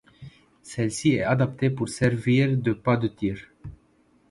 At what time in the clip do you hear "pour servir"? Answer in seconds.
1.69-2.57